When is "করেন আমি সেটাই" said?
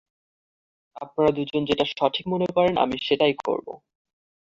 2.55-3.33